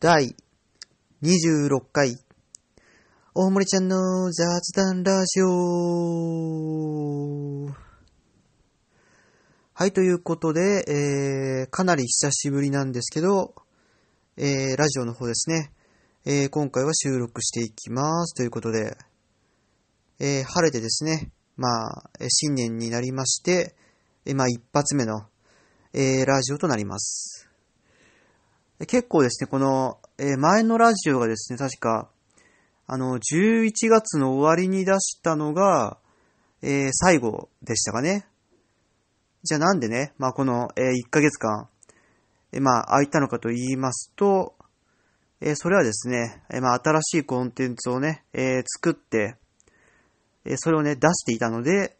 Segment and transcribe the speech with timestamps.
[0.00, 0.36] 第
[1.24, 2.16] 26回、
[3.34, 5.48] 大森ちゃんの雑談ラジオ
[9.74, 13.56] はい、ということで、えー、かなり久しぶりなんですけど、
[14.36, 15.72] えー、ラジオの方ですね、
[16.24, 18.36] えー、今回は収録していきます。
[18.36, 18.96] ということで、
[20.20, 23.74] えー、晴れてですね、まあ、新年になりまして、
[24.24, 25.26] えー、まあ、一発目の、
[25.92, 27.47] えー、ラジオとなります。
[28.86, 32.08] 結構ですね、この、え、前のラジオがですね、確か、
[32.86, 35.98] あの、11月の終わりに出したのが、
[36.62, 38.26] えー、最後でしたかね。
[39.42, 41.68] じゃあなんでね、まあこの、え、1ヶ月間、
[42.52, 44.54] え、まあ空いたのかと言いますと、
[45.40, 49.36] え、それはですね、え、まあ新しいコンテンツをね、え、作って、
[50.44, 51.96] え、それをね、出していたので、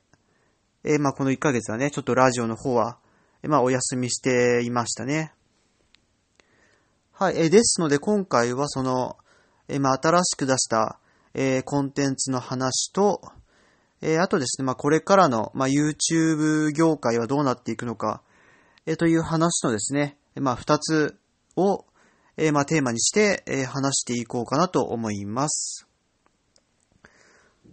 [0.84, 2.98] え、まあこの1ヶ月はね、ちょっとラジオの方は、
[3.42, 5.32] まあお休みしていましたね。
[7.20, 9.16] はい、えですので今回はその、
[9.66, 11.00] えまあ、新しく出した、
[11.34, 13.20] えー、コンテンツの話と、
[14.00, 18.22] えー、あとですね、まあ、これからの、まあ、YouTube 業界はどうなっていくのか、
[18.86, 21.18] えー、という話のですね、まあ、二つ
[21.56, 21.86] を、
[22.36, 25.88] えー、まあ、テーマにして、えー、話していこうかなと思います。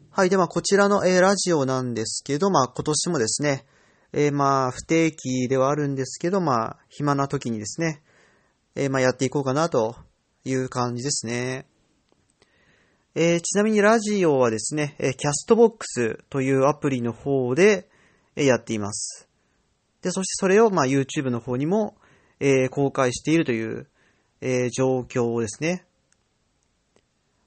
[0.10, 0.32] はい。
[0.32, 3.68] で、まあ、こちらの、えー、ラジオなんですけど、まあ、今年もですね、
[4.12, 8.02] えー、まあ、不定期ではあるんですけど、まあ、暇な時にですね、
[8.76, 9.96] えー、まあ、やっていこうかなと
[10.44, 11.66] いう感じですね。
[13.16, 17.88] えー、ちなみにラジオはですね、え、キャストボックスというアプリの方で、
[18.36, 19.30] え、やっています。
[20.02, 21.96] で、そしてそれを、まあ、YouTube の方にも、
[22.42, 23.88] え、公開しているという、
[24.42, 25.86] え、状況ですね。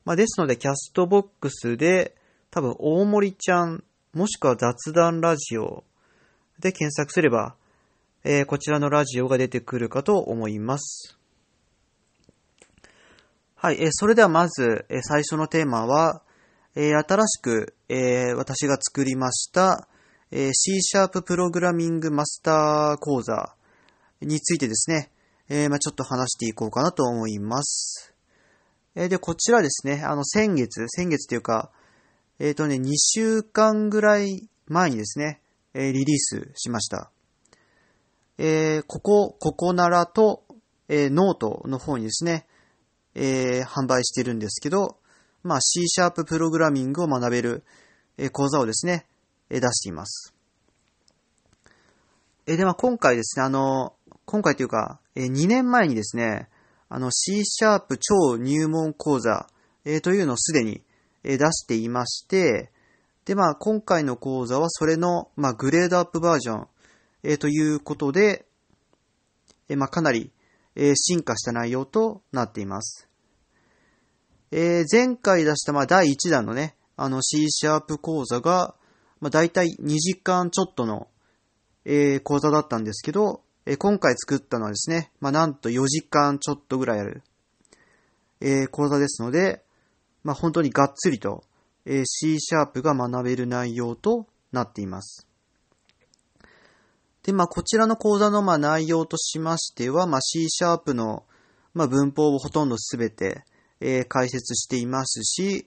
[0.06, 2.16] まあ、ですので、キャストボックスで、
[2.50, 3.84] 多分、大森ちゃん、
[4.14, 5.84] もしくは雑談ラジオ
[6.58, 7.56] で検索すれば、
[8.24, 11.17] えー、こちらのラジオが出てくるかと思います。
[13.60, 16.22] はい、えー、それではまず、えー、最初のテーマは、
[16.76, 19.88] えー、新しく、え、私が作りました、
[20.30, 23.56] え、C シャーププログラミングマスター講座
[24.20, 25.10] についてですね、
[25.48, 28.14] え、ま、ちょっと話していこうかなと思います。
[28.94, 31.72] え、で、こちらですね、あの、先月、先月というか、
[32.38, 35.40] えっ、とね、2週間ぐらい前にですね、
[35.74, 37.10] え、リリースしました。
[38.38, 40.44] え、ココ、ココナラと、
[40.88, 42.46] え、ノートの方にですね、
[43.20, 44.96] えー、販売してるんですけど、
[45.42, 47.64] まあ、C シャーププログラミングを学べる、
[48.16, 49.06] えー、講座をですね、
[49.50, 50.32] えー、出しています。
[52.46, 56.48] えー、で、まあ、今回ですね、あの、今回というか、えー、2年前にですね、
[56.88, 59.48] あの、C シャープ超入門講座、
[59.84, 60.80] えー、というのをすでに、
[61.24, 62.70] えー、出していまして、
[63.24, 66.66] で、まあ、今回の講座はそれの、まあ、グレードアップバージョン、
[67.24, 68.46] えー、ということで、
[69.68, 70.30] えー、まあ、かなり、
[70.76, 73.07] えー、進化した内容となっています。
[74.50, 78.74] えー、前回出したまあ第1弾のね、あの C シャープ講座が、
[79.20, 81.08] まあ、大体2時間ちょっとの、
[81.84, 87.22] えー、講座だったんですけど、えー、今回作ったのはですね、まあ、なんと4時間ちょっとぐらいある、
[88.40, 89.62] えー、講座ですので、
[90.24, 91.44] まあ、本当にがっつりと、
[91.84, 95.26] えー、C シャープが学べる内容となっています。
[97.22, 101.24] で、まあ、こちらの講座のまあ内容としましては、まあ、C シャープの
[101.74, 103.44] まあ文法をほとんどすべて、
[103.80, 105.66] えー、解説していますし、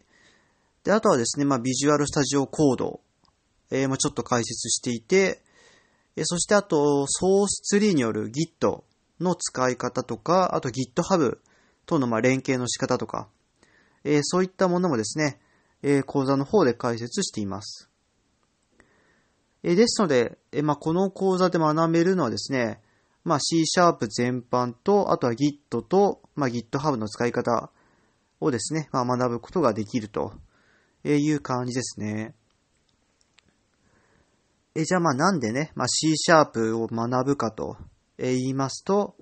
[0.83, 3.01] で、あとはですね、まあ、ビジュアルスタジオコード、
[3.69, 5.41] えー、もちょっと解説していて、
[6.15, 8.83] えー、そしてあと、ソースツリーによる Git
[9.19, 11.37] の使い方とか、あと GitHub
[11.85, 13.29] とのまあ連携の仕方とか、
[14.03, 15.39] えー、そういったものもですね、
[15.83, 17.89] えー、講座の方で解説しています。
[19.63, 22.81] えー、ですので、えー、まあ、この講座で学べるのはですね、
[23.23, 27.69] まあ、C シャープ全般と、あとは Git と、まあ、GitHub の使い方、
[28.41, 30.33] をですね、まあ、学ぶことができると
[31.05, 32.35] いう感じですね。
[34.75, 37.77] えじゃあまあなんでね、まあ、C シャープを学ぶかと
[38.17, 39.15] 言いますと、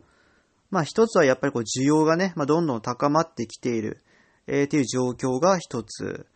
[0.70, 4.04] まあ一つはやっぱりこう需要がね、まあ、どんどん高まってきている、
[4.48, 6.28] えー、という状況が一つ。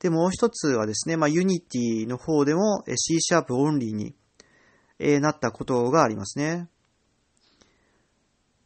[0.00, 4.14] で、もう一つはですね、まあ Unity の方でも C シャープオンリーに、
[4.98, 6.68] え、なったことがありますね。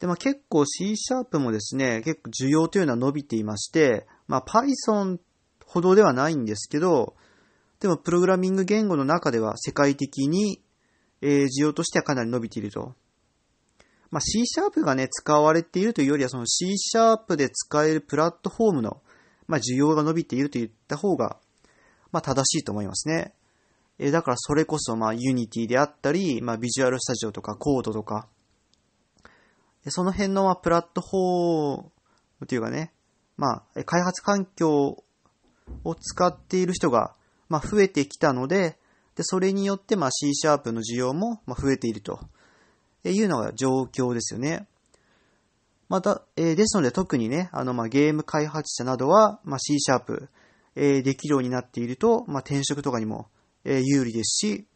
[0.01, 5.19] で、まあ、結構 C シャープもですね、結構需要というのは伸びていまして、まあ、Python
[5.67, 7.15] ほどではないんですけど、
[7.81, 10.61] でもプログラミング言語の中では世界的に、
[11.21, 12.95] えー、需要としてはかなり伸びていると。
[14.11, 19.03] まあ、C シャープがね、使われているというよりは、その C シャープで使えるプラットフォームの、
[19.47, 21.37] まあ、需要が伸びていると言った方が、
[22.11, 23.35] まあ、正しいと思いますね。
[23.99, 28.29] えー、だからそれこそ、まあ、Unity であったり、まあ、ビジュアルスタジオとかコードとか、
[29.89, 31.85] その辺のプラットフォー
[32.41, 32.93] ムというかね、
[33.37, 35.03] まあ、開発環境
[35.85, 37.15] を使っている人が、
[37.49, 38.77] まあ、増えてきたので、
[39.17, 42.21] で、それによって、まあ、C シャープの需要も、まあ、増えていると
[43.05, 44.67] いうのが状況ですよね。
[45.89, 50.29] また、えー、ですので特にね、あの、まあ、ゲーム開発者などは、まあ、C シャープ、
[50.77, 53.29] えー、できるようになっていると、まあ、転職とかにも、
[53.65, 54.67] えー、有利ですし、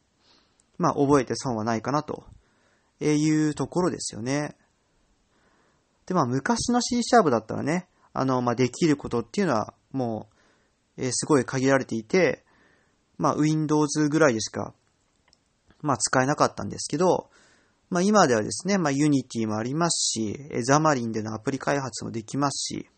[0.78, 2.24] まあ、覚えて損はないかなと、
[3.00, 4.56] いうところですよね。
[6.06, 10.28] で、まあ、昔の C シャープだったらね、あの、まあ、できることっていうのは、も
[10.96, 12.44] う、えー、すごい限られていて、
[13.16, 14.74] まあ、Windows ぐらいでしか、
[15.80, 17.30] まあ、使えなかったんですけど、
[17.90, 22.88] まあ、今ではですね、まあ、Unity もありますし、ザマリンでのアプリ開発もできますし、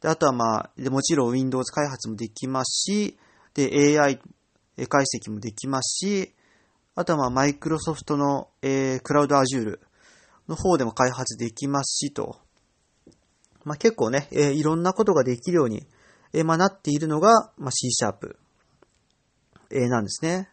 [0.00, 3.18] で、あとはまあ、でもちろん Windows 開発もできますし、
[3.54, 4.20] で、AI
[4.88, 6.34] 解析もできますし、
[6.94, 9.80] あとはまあ、マイクロソフトの、えー、クラウドアジュール
[10.50, 12.40] の方でも開発できますしと、
[13.64, 15.86] まあ、結構ね、えー、いろんなことができるように、
[16.32, 18.36] えー、まあ、なっているのが、まあ、C シャープ、
[19.70, 20.50] えー、なんですね。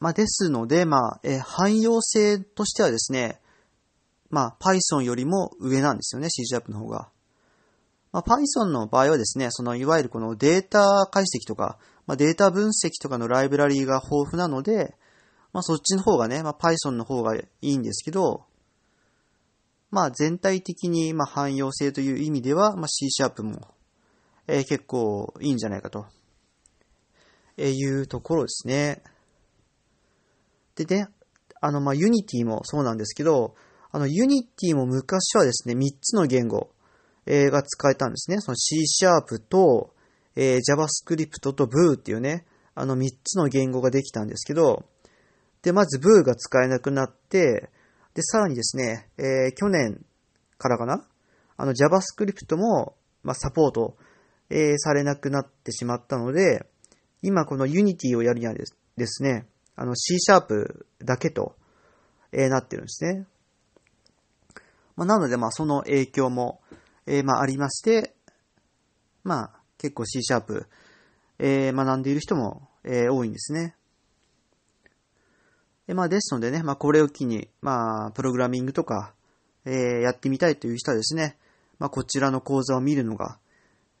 [0.00, 3.40] まあ、ですので、まあ、えー、汎用性としてはですね、
[4.28, 7.08] まあ、Python よりも上なんですよね、C シャープの方が。
[8.12, 14.96] まあ、Python の場合はですね、そのいわゆるこのデータ解析とか、まあ、データ分析とかのライブラリーが豊富なので、
[15.56, 18.44] まあ、そっちの方がね、まあ、Python の方がいいんですけど、
[19.90, 23.74] まあ、全体的に、まあ、汎用性という意味では、まあ、C シャープも、
[24.48, 26.04] えー、結構いいんじゃないかと、
[27.56, 29.02] えー、いうところですね。
[30.74, 31.08] でね、
[31.62, 33.54] あの、まあ、Unity もそうなんですけど、
[33.92, 36.68] あの、Unity も昔はですね、3つの言語、
[37.24, 38.42] えー、が使えたんですね。
[38.42, 39.94] その C シャープと、
[40.34, 42.44] えー、JavaScript と Vue っていうね、
[42.74, 44.84] あの3つの言語ができたんですけど、
[45.66, 47.70] で、まず Vue が使えなくなって、
[48.14, 50.00] で、さらにですね、えー、去年
[50.58, 51.04] からかな？
[51.56, 53.96] あの JavaScript も、まあ、サポート、
[54.48, 56.66] えー、されなくなってしまったので、
[57.20, 61.56] 今この Unity をやるにはですね、あの C シャープだけと、
[62.30, 63.26] えー、なってるんですね。
[64.94, 66.60] まあ、なので、まあ、その影響も、
[67.06, 68.14] えー、まあ、ありまして、
[69.24, 70.68] まあ、結構 C シャープ、
[71.40, 73.74] えー、学んでいる人も、えー、多いんですね。
[75.88, 79.14] えまあ、ですのでね、まあ、これを機に、まあ、プログラミングとか、
[79.64, 81.36] えー、やってみたいという人はですね、
[81.78, 83.38] まあ、こちらの講座を見るのが、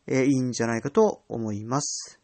[0.06, 2.20] えー、いいんじゃないかと思います。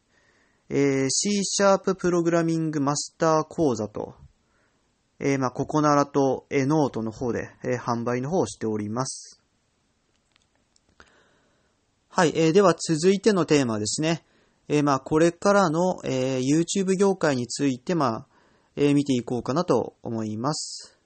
[0.69, 4.15] えー、C シャーププログラミングマスター講座と、
[5.21, 9.41] えー、まあ、ここならと、えー、ノートの方で、えー、販売の方をしております。
[12.09, 14.25] はい、えー、では続いてのテーマですね。
[14.69, 18.27] えー、まあ、これからの、えー、YouTube 業界について、まあ、
[18.77, 20.99] えー、見ていこうかなと思います。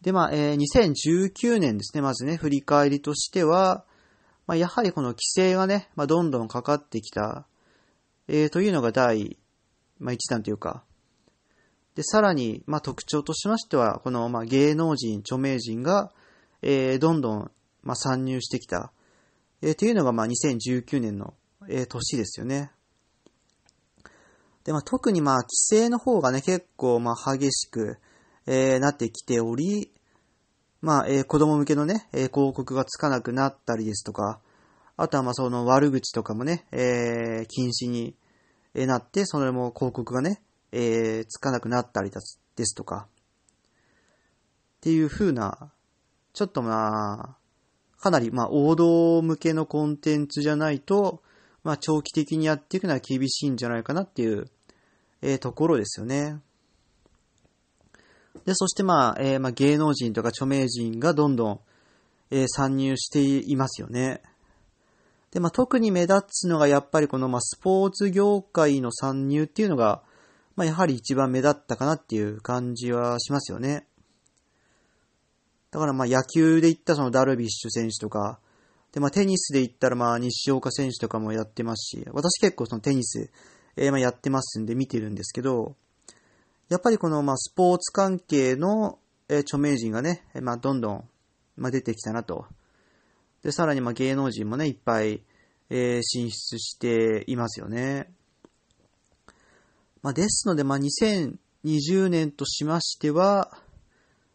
[0.00, 3.84] で、まあ、えー、2019年ですね、まずね、振り返りとしては、
[4.46, 7.46] まあ、やはりこの規制がね、まあ、どんどんかかってきた、
[8.28, 9.38] えー、というのが第、
[9.98, 10.84] まあ、一弾というか、
[11.96, 16.12] で、さらに、まあ、特徴としましては、この、まあ、芸能人、著名人が、
[16.62, 17.50] えー、どんどん、
[17.82, 18.92] まあ、参入してきた、
[19.62, 21.34] えー、というのが、まあ、2019年の、
[21.68, 22.70] えー、年ですよね。
[24.66, 27.98] で、まあ、特に、まあ、規制の方がね、結構、まあ、激しく、
[28.46, 29.92] えー、なってきており、
[30.82, 34.40] まあ、えー、子供向けのね、えー、広告がつかなくなったりですとか、
[34.96, 38.16] あとは、まあ、その悪口とかもね、えー、禁止に
[38.74, 40.42] なって、それも広告がね、
[40.72, 42.20] えー、つかなくなったりで
[42.66, 43.06] すとか、
[44.78, 45.70] っていう風な、
[46.32, 47.36] ちょっとまあ、
[48.00, 51.22] かなりまあ王道向けのコンテンツじゃないと、
[51.64, 54.50] まあ長期的にやっていくのは厳しいんじゃないかなっていう、
[55.22, 56.40] えー、ところですよね。
[58.44, 61.60] で、そしてまあ、えー、まあ芸能人とか著名人がどんどん、
[62.30, 64.22] えー、参入していますよね。
[65.32, 70.02] で、まあ特に目立つのがやっぱりこのまあスポーツ業界の参入っていうのが、
[70.54, 73.86] まあ、やはり一番目立ったかなっていう感じはしますよね。
[75.70, 78.38] だからまあ野球で言ったそのダルビッシュ選手とか、
[78.92, 83.30] でまあテニスで言ったらまあ西岡選手とかもやってますし、私結構そのテニス、
[83.76, 85.76] えー、まあやってますんで見てるんですけど、
[86.68, 91.04] やっぱりこのまあスポーツ関係の、えー、著名人がね、まあどんどん、
[91.56, 92.46] まあ、出てきたなと。
[93.42, 95.22] で、さらにまあ芸能人もね、いっぱい、
[95.70, 98.10] えー、進出していますよね。
[100.02, 103.58] まあ、ですので、まあ、2020年としましては、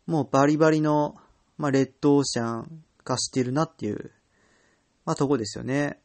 [0.05, 1.15] もうバリバリの、
[1.57, 4.11] まあ、レッドオーシャン化してるなっていう、
[5.05, 5.99] まあ、とこですよね。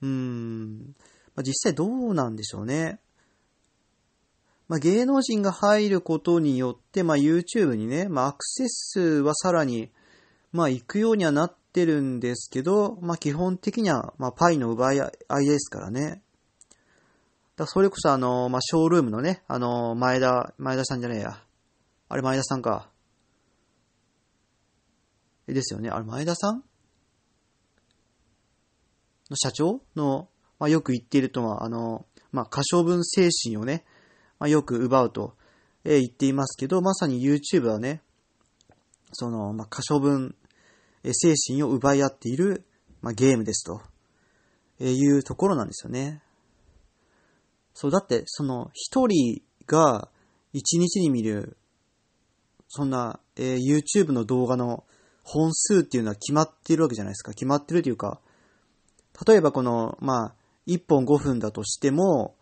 [0.00, 0.94] うーん。
[1.38, 2.98] まあ、実際どうなんでしょうね。
[4.66, 9.92] まあ、芸能人が入ることによって、まあ、YouTube にね、まあ、アクセス数はさらに、
[10.50, 15.10] まあ行くようにはなってるんですけど、まあ基本的には、まあパイの奪い合
[15.42, 16.22] いですからね。
[17.54, 21.44] だそれこそあの、まあショールームのね、あの、前田、前田さんじゃねえや。
[22.08, 22.90] あれ前田さんか。
[25.46, 25.90] え、ですよね。
[25.90, 26.64] あれ前田さん？
[29.28, 29.82] の社長？
[29.94, 33.84] の、まあよく言っているとは、あの、まあ可処分精神をね、
[34.38, 35.34] まあよく奪うと、
[35.84, 38.02] えー、言っていますけど、まさに YouTube はね、
[39.12, 40.34] その、まあ、可処分、
[41.04, 42.66] え精神を奪い合っている、
[43.00, 43.80] まあ、ゲームですと、
[44.80, 46.22] えいうところなんですよね。
[47.72, 50.08] そう、だって、その、一人が
[50.52, 51.56] 一日に見る、
[52.68, 54.84] そんな、えー、YouTube の動画の
[55.22, 57.32] 本数っていうのは決まっているわけじゃないですか。
[57.32, 58.20] 決まってるというか、
[59.26, 60.34] 例えばこの、まあ、
[60.68, 62.36] 1本5分だとしても、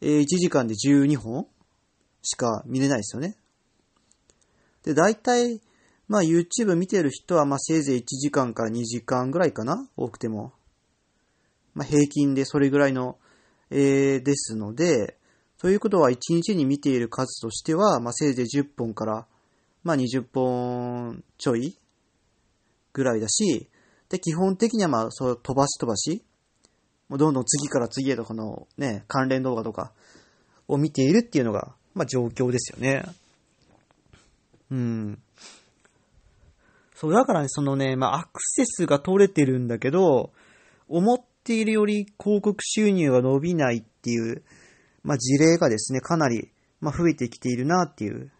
[0.00, 1.46] えー、1時間で12本
[2.22, 3.36] しか見れないですよね。
[4.82, 5.60] で、大体、
[6.08, 10.52] まあ YouTube 見てる人はまあせいぜい1時間から2時間ぐらいかな多くても。
[11.74, 13.18] まあ平均でそれぐらいの、
[13.70, 15.18] えー、ですので、
[15.58, 19.26] ということは1日に見ている数としては、まあせいぜい10本から、
[19.82, 21.76] まあ20本ちょい
[22.92, 23.68] ぐらいだし、
[24.08, 26.24] で、基本的にはまあそう飛ばし飛ばし、
[27.08, 29.92] もうどんどん次から次へとこのね、関連動画とか
[30.68, 33.04] を見ているっていうのが、まあ状況ですよね。
[34.70, 35.18] うん。
[36.96, 40.32] そう、だからね、そのね、まあ、アクセスが取れてるんだけど、
[40.88, 44.42] 思っているより広告収入が伸びないっていう、
[45.02, 48.30] まあ、事例がですね、かなり、まあ、増えてきているなっていう、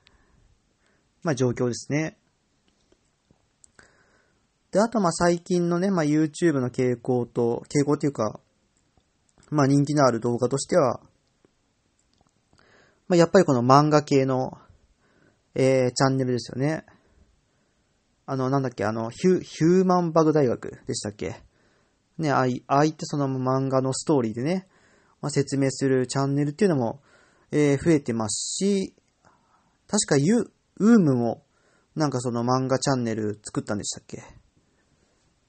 [1.23, 2.17] まあ、状況ですね。
[4.71, 8.41] で、あと、まあ、最近のね、まあ、YouTube の傾向と、傾向っていうか、
[9.51, 11.01] まあ、人気のある動画としては、
[13.09, 14.59] まあ、やっぱりこの漫画系の、
[15.55, 16.85] えー、チャンネルですよね。
[18.27, 21.37] あの、なんだっけ、あの、ヒュ、ヒューマンバグ大学でしたっけ？
[22.19, 24.67] ね、あい、ああいってその漫画のストーリーでね、
[25.21, 27.01] まあ、説明するチャンネルっていうのも、
[27.53, 28.95] えー、増えてますし、
[29.87, 31.45] 確かユ、ウームも、
[31.95, 34.25] なんかその漫画チャンネル作ったんでしたっけ？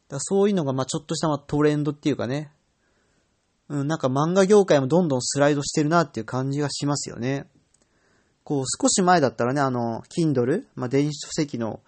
[0.07, 2.51] だそういうのが、まあ、ちょっとしたトレンドっていうかね、
[3.69, 7.47] うん、なんか漫画業界もどんどんスライドしてるなっていう感じがしますよね。
[8.43, 11.81] こう、少し前だったらね、あの、Kindle、まあ、電子書籍の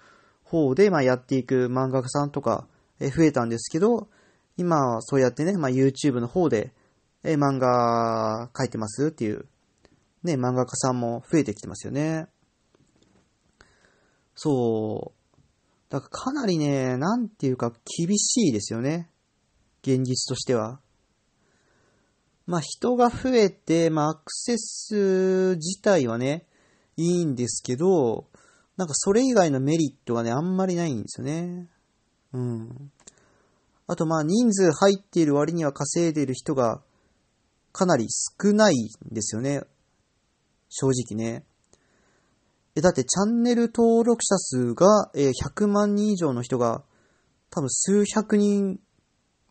[0.44, 2.68] 方で、まあ、やっていく漫画家さんとか、
[3.00, 4.10] え増えたんですけど、
[4.58, 6.74] 今はそうやってね、まあ、YouTube の方で、
[7.24, 9.46] え漫画描いてますっていう、
[10.24, 12.28] ね、漫画家さんも増えてきてますよね。
[14.36, 15.20] そう。
[15.90, 19.10] だからかなりね、なんていうか厳しいですよね。
[19.82, 20.82] 現実としては。
[22.50, 26.48] まあ人が増えて、まあアクセス自体はね、
[26.98, 28.26] いいんですけど、
[28.76, 31.70] なんかそれ以外のメリットがね、あんまりないんですよね。
[32.34, 32.92] うん。
[33.86, 36.82] あとまあ人数入っている割には稼いでいる人が
[37.72, 39.62] かなり少ないんですよね。
[40.70, 41.44] 正直ね。
[42.76, 46.84] え、だってチャンネル登録者数が、え100万人以上の人が
[47.52, 48.80] 多分数百人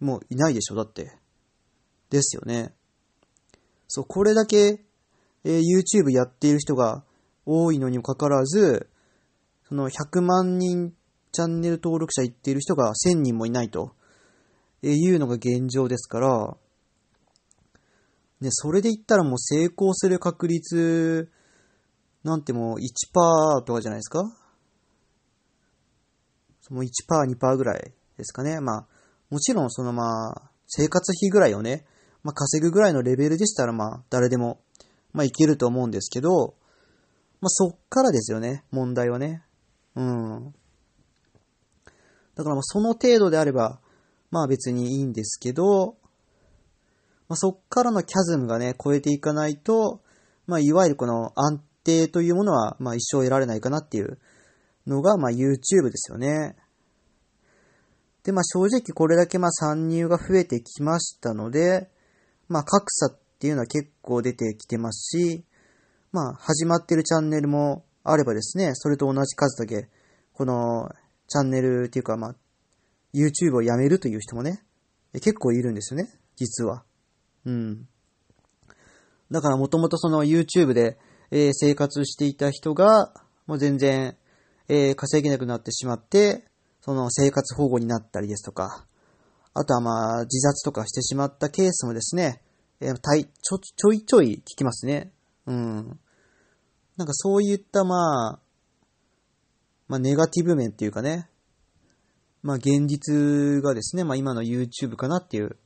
[0.00, 1.12] もいないでしょ、だって。
[2.10, 2.74] ですよね。
[3.88, 4.84] そう、これだけ、
[5.44, 7.04] え YouTube やっている人が
[7.44, 8.88] 多いのにもかかわらず、
[9.68, 10.92] その100万人
[11.32, 13.92] チャンネル登録者いっている人が1000人もいないと
[14.82, 16.56] えいうのが現状ですから、
[18.40, 21.30] ね、それで言ったらもう成功する確率
[22.22, 24.22] なんてもう1%とかじゃないですか
[26.70, 26.88] もう1%、
[27.36, 28.60] 2%ぐらいですかね。
[28.60, 28.86] まあ、
[29.30, 31.86] もちろんそのまあ、生活費ぐらいをね、
[32.22, 34.60] まあ稼ぐぐらいのレベルでしたらまあ、誰でも、
[35.12, 36.54] まあいけると思うんですけど、
[37.40, 39.42] まあそっからですよね、問題はね。
[39.94, 40.54] うん。
[42.34, 43.80] だからまあその程度であれば、
[44.30, 45.96] まあ別にいいんですけど、
[47.28, 50.00] まあそっからのキャズムがね、超えていかないと、
[50.46, 54.18] まあいわゆるこの安定というものは、まあ一生得られないかなっていう
[54.86, 56.56] のが、まあ YouTube ですよね。
[58.24, 61.90] で、まあ正直これだけまあ参入が増えてきましたので、
[62.48, 65.44] まあ格差っていうのは結構出てきてますし、
[66.12, 69.88] まあ始まってるチャンネルもあればですね、それと同じ数だけ、
[70.32, 70.88] この
[71.28, 72.34] チャンネルっていうかまあ
[73.14, 74.62] YouTube をやめるという人もね、
[75.12, 76.84] 結構いるんですよね、実は。
[77.44, 77.88] うん。
[79.30, 80.98] だからもともとその YouTube で、
[81.30, 83.12] えー、生活していた人が、
[83.46, 84.16] もう全然、
[84.68, 86.44] えー、稼げなくなってしまって、
[86.80, 88.86] その生活保護になったりですとか、
[89.54, 92.42] あとはまあ自殺とかしてしまったケースもですね、
[92.80, 95.12] えー、たいちょ、ちょいちょい聞きますね。
[95.46, 95.98] うん。
[96.96, 98.38] なんかそういったまあ、
[99.88, 101.28] まあネガティブ面っていうかね、
[102.42, 105.56] まあ現実がですね、まあ今の YouTube かなっていう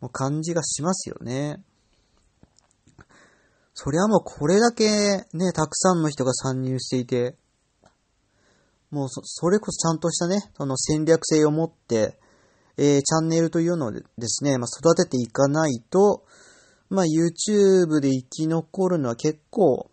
[0.00, 1.62] もう感じがしますよね。
[3.74, 4.84] そりゃもうこれだけ
[5.32, 7.36] ね、たくさんの人が参入していて、
[8.90, 12.18] もうそ、それこそちゃんとしたね、その戦略性を持って、
[12.76, 16.24] えー、チャンネルというのをですね、まあ、育てていかないと、
[16.88, 19.90] まあ、YouTube で生き残るのは結構、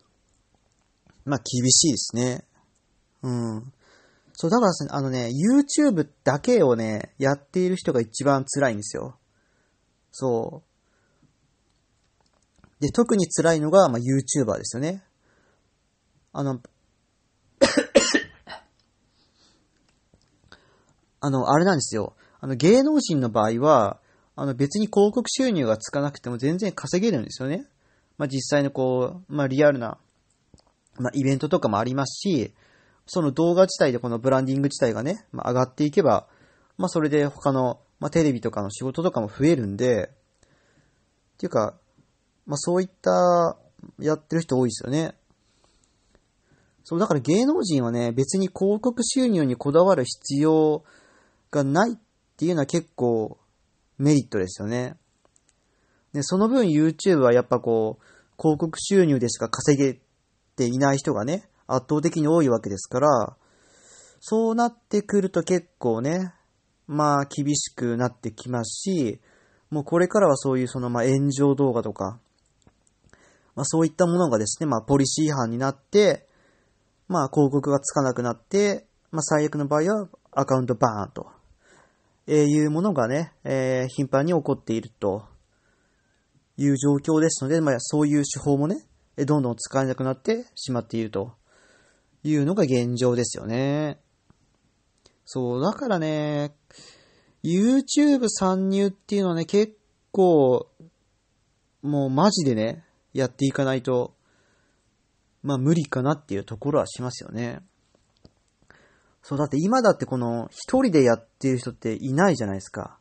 [1.24, 2.44] まあ、厳しいですね。
[3.22, 3.72] うん。
[4.32, 9.18] そう、だからですね、あのね、YouTube だけをね、やっている人が一番辛いんですよ。
[10.10, 10.68] そう。
[12.80, 15.02] で、特に辛いのが、まあ、YouTuber ですよね。
[16.32, 16.60] あの、
[21.20, 22.14] あの、あれなんですよ。
[22.40, 23.98] あの、芸能人の場合は、
[24.36, 27.66] あの、別に広告収入がつかなくても全然稼げるんですよね。
[28.18, 29.98] まあ、実際のこう、まあ、リアルな、
[30.98, 32.52] まあ、イベントとかもありますし、
[33.06, 36.28] その動画自体でこのブランディング自体がね、まあ、上がっていけば、
[36.76, 40.10] まあ、それで他の、まあ、テレビとかの仕事とかも増えるんで、
[41.34, 41.74] っていうか、
[42.46, 43.56] まあ、そういった
[44.00, 45.14] やってる人多いですよね。
[46.84, 50.84] そう、だから芸能人はね、別に広告収入にこだわる必要
[51.50, 51.98] がない
[52.38, 53.36] っていうのは結構
[53.98, 54.94] メリットですよね。
[56.12, 58.04] で、その分 YouTube はやっぱこう、
[58.40, 59.98] 広告収入でしか稼げ
[60.54, 63.36] ていない人がね、圧倒的に多いわけですから、
[64.20, 66.32] そうなってくると結構ね、
[66.86, 69.18] まあ厳しくなってきますし、
[69.70, 72.20] もうこれからはそういうそのまあ炎上動画とか、
[73.56, 76.28] まあそういったものがですね、まあポリシー違反になって、
[77.08, 81.37] まあ広告がつかなくなって、まあ最悪の場合はアカウントバーンと
[82.30, 85.24] えいうものがね、えー、頻繁に起こっていると
[86.58, 88.76] いう状況ですので、まあ、そういう手法もね、
[89.16, 91.32] どんどん使えなくなってしまっていると
[92.22, 93.98] いうのが現状ですよね。
[95.24, 96.52] そう、だからね、
[97.42, 99.78] YouTube 参入っていうのはね、結
[100.12, 100.68] 構、
[101.80, 104.14] もうマジでね、やっていかないと、
[105.42, 107.60] まあ無理かなっていうところはしますよね。
[109.28, 112.98] そう、だって今だってこの一人でやってる人っていないじゃないですか。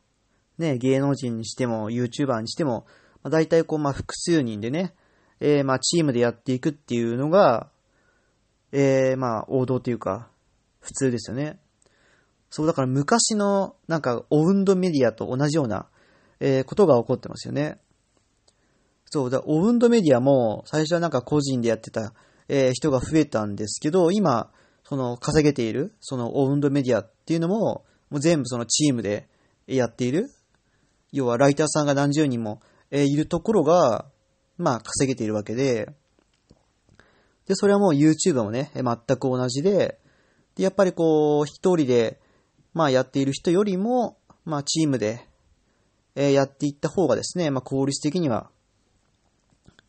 [0.57, 2.85] ね、芸能人にしても YouTuber にしても、
[3.23, 4.93] まあ、大体こうまあ複数人でね、
[5.39, 7.69] えー、まあチームでやっていくっていうのが、
[8.73, 10.27] えー、まあ王道というか、
[10.81, 11.59] 普通ですよね。
[12.49, 15.87] そうだから昔のなんかオウンドメディアと同じような、
[16.41, 17.79] えー、ことが起こってますよね。
[19.05, 22.11] そうだ、オウンドメディアも最初はなんか個人でやってた、
[22.49, 24.51] えー、人が増えたんですけど、今、
[24.87, 29.27] その稼げている、そのオウンドメディアっていうのも、もう全部そのチームで
[29.67, 30.29] やっている。
[31.11, 34.05] 要はライターさんが何十人もいるところが、
[34.57, 35.89] まあ稼げているわけで、
[37.47, 39.99] で、それはもう YouTube もね、全く同じで、
[40.55, 42.21] で、やっぱりこう、一人で、
[42.73, 45.27] まあやっている人よりも、まあチームで、
[46.15, 48.49] えやっていった方がですね、まあ効率的には、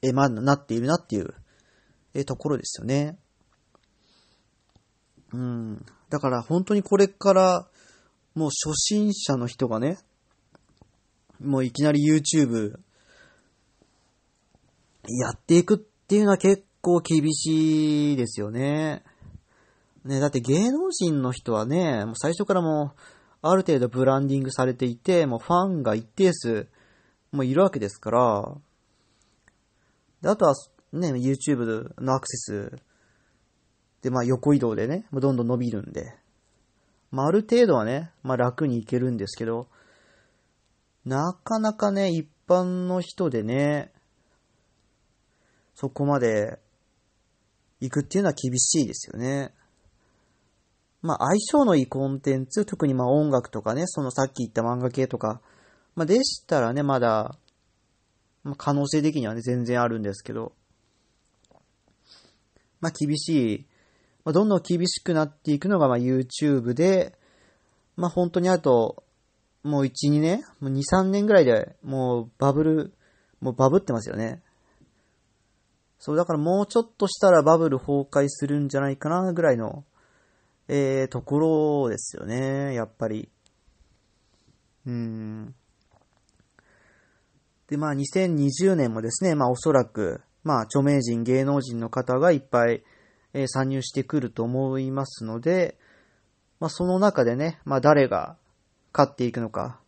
[0.02, 1.34] えまあなっているなっていう、
[2.14, 3.16] えところですよね。
[5.32, 5.86] うん。
[6.10, 7.68] だから本当にこれから、
[8.34, 9.98] もう初心者の人がね、
[11.40, 12.78] もういきなり YouTube
[15.08, 19.02] やっていくっていうのは結構厳しいですよね。
[20.04, 23.00] ね、だって芸能人の人はね、もう最初からもう、
[23.42, 26.68] ある程度ブランディングされていて、もうファンが一定数、
[27.30, 28.54] もういるわけですから、
[30.22, 30.54] で、あとは
[30.92, 32.87] ね、YouTube のアクセス
[34.02, 36.14] で、まあ横移動でね、どんどん伸びるんで、
[37.10, 39.68] まあある程度はね、まあ楽にいけるんですけど、
[41.04, 43.92] なかなかね、一般の人でね、
[45.74, 46.58] そこまで
[47.80, 49.52] 行くっていうのは厳しいですよね。
[51.02, 55.40] まあ相性のいいコンテンツ、特にまあ音楽とかね、そのさっき言った漫画系とか、
[55.94, 57.36] まあでしたらね、まだ、
[58.44, 60.52] まあ、可能性的にはね、全然あるんですけど、
[62.80, 63.66] まあ厳しい
[64.24, 67.18] まあ、どんどん厳しくなっていくのがまあ YouTube で、
[67.96, 69.02] まあ本当にあと、
[69.62, 72.92] もう1、2年もう2、3年ぐらいでもうバブル、
[73.40, 74.42] もうバブってますよね。
[75.98, 79.84] そう、だからもうちょっとしたらバブル崩壊するんじゃないかなぐらいの、
[80.68, 83.28] えー、ところですよね、やっぱり。
[84.86, 85.54] うん。
[87.68, 92.82] で、まあ2020年もですね、まあおそらく、まあ著名人、芸能人の方がいっぱい、
[93.34, 95.76] え参入してくると思いますので、
[96.60, 98.36] まあ、その中でね、まあ、誰が
[98.92, 99.80] 勝っていくのか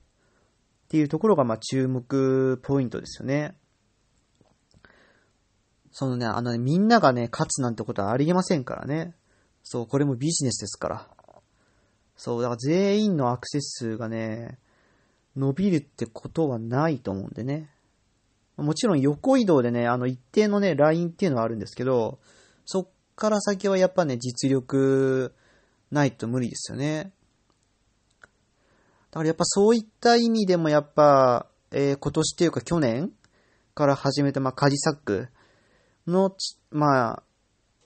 [0.84, 3.54] っていうところが、まあ、注目ポイントですよね。
[5.92, 9.14] そのね、あのね、みんながね、勝つなんてことはありえませんからね。
[9.62, 11.08] そう、これもビジネスですから。
[12.16, 14.58] そう、だから全員のアクセス数がね、
[15.36, 17.70] 伸びるってことはないと思うんでね。
[18.56, 22.18] もちろん横移動でね、あの一定のね、ラインっていうのはあるんですけど、
[22.66, 22.88] そっ
[23.20, 25.34] から先はやっぱね、実力
[25.90, 27.12] ないと無理ですよね。
[29.10, 33.12] だからやっぱそういった意味でもやっぱ、えー、今年っていうか去年
[33.74, 35.28] から始めた、まあ、カジサック
[36.06, 36.34] の、
[36.70, 37.22] まあ、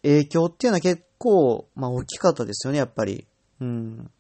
[0.03, 3.27] 影響っていうのは結構、まあ、大きかったですよね、やっぱり。
[3.61, 4.11] うん。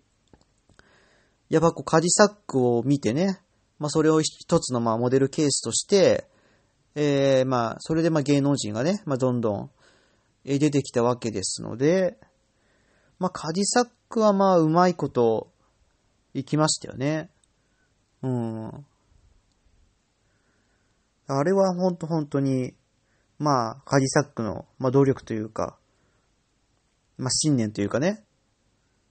[1.48, 3.38] やっぱこう、カジサックを見てね、
[3.79, 6.27] まあ、それを一つのまあ、モデルケースとして、
[6.96, 9.70] えー、まあ、それでまあ、芸能人がね、まあ、どんどん、
[10.44, 12.18] 出てきたわけですので、
[13.18, 15.50] まあ、カジサックはまあ、うまいこと、
[16.35, 17.30] いきましたよね。
[18.22, 18.87] うん。
[21.26, 22.74] あれはほんと本当に、
[23.38, 25.78] まあ、カジサックの、まあ、努力というか、
[27.16, 28.24] まあ、信念というかね。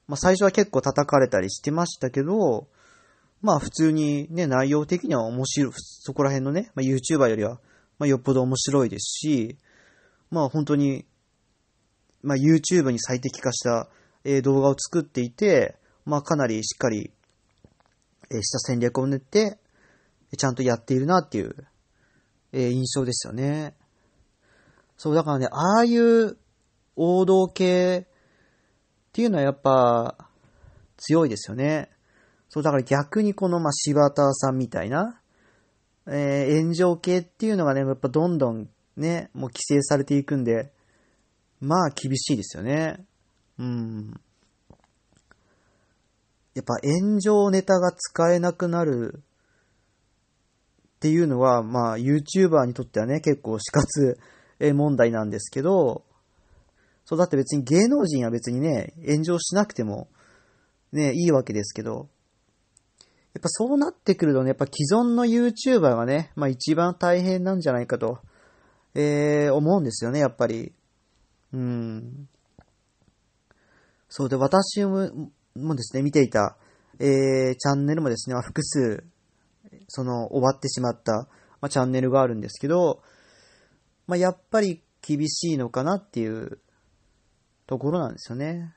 [0.07, 2.67] まあ、最初は結構叩かれたりしてましたけど、
[3.41, 7.59] まあ、普通にね、内容的には面白い、そこら辺のね、まあ、YouTuber よりは、
[7.99, 9.57] まあ、よっぽど面白いですし、
[10.29, 11.05] まあ、本当に、
[12.23, 13.89] まあ、YouTube に最適化した、
[14.23, 17.11] え、動画を作っていて、まあ、かなりしっかり、
[18.31, 19.59] え、した戦略を練って、
[20.37, 21.55] ちゃんとやっているなっていう、
[22.53, 23.75] え、印象ですよね。
[24.97, 26.37] そう、だからね、ああいう
[26.95, 30.15] 王道系っていうのはやっぱ
[30.97, 31.89] 強いですよね。
[32.49, 35.19] そう、だから逆にこの、まあ、柴田さんみたいな、
[36.07, 40.71] えー、炎上系っていうのがね、やっぱどんどんね、もう規制されていくんで、
[41.63, 43.05] まあ厳しいですよね。
[43.57, 44.19] うん。
[46.55, 54.19] やっぱ炎上ネタが使えなくなるっていうのは、まあ YouTuber にとってはね、結構死活
[54.73, 56.03] 問題なんですけど、
[57.05, 60.09] そうだって別に芸能人は別にね、炎上しなくても
[60.91, 62.09] ね、いいわけですけど、
[63.33, 68.19] やっぱそうなってくるとね、やっぱ既存の YouTuber がね、まあ一番大変なんじゃないかと、
[68.95, 70.73] えー、思うんですよね、やっぱり。
[71.53, 72.27] うん。
[74.09, 75.29] そうで、私も、
[75.75, 76.57] ですね、見ていた、
[76.99, 79.03] えー、チャンネルもですね、複数、
[79.87, 81.27] その、終わってしまった、
[81.61, 83.01] まあ、チャンネルがあるんですけど、
[84.07, 86.59] まあ、やっぱり厳しいのかなっていう
[87.67, 88.75] ところなんですよね。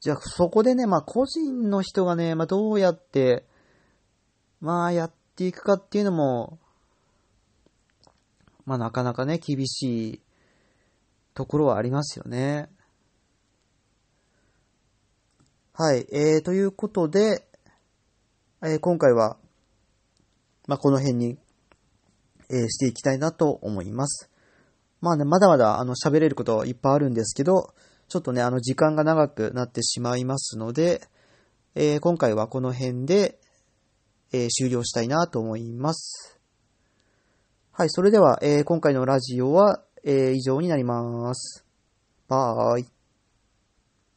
[0.00, 3.46] じゃあ、そこでね、まあ、個人の人がね、まあ、どうやって、
[4.60, 6.58] まあ、やっていくかっていうのも、
[8.64, 10.20] まあ、なかなかね、厳しい
[11.34, 12.68] ところはありますよね。
[15.74, 17.48] はい、えー、ということで、
[18.62, 19.38] えー、今回は、
[20.66, 21.38] まあ、この辺に、
[22.50, 24.30] えー、していきたいなと思います。
[25.00, 27.74] まあね、まだまだ、あの、喋れることいっぱいあるんですけど、
[28.08, 31.02] ちょっとね、あの、時間が長くなってしまいますので、
[31.74, 33.40] えー、今回はこの辺で、
[34.32, 36.38] えー、終了したいなと思います。
[37.72, 41.64] はい、それでは、えー、今回のラジオは、えー、以上になります。
[42.28, 42.91] バーイ。